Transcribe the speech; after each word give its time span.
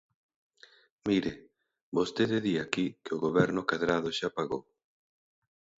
Mire, 1.07 1.33
vostede 1.97 2.37
di 2.45 2.53
aquí 2.63 2.85
que 3.03 3.11
o 3.15 3.21
Goberno 3.25 3.61
Cadrado 3.69 4.09
xa 4.17 4.29
pagou. 4.37 4.63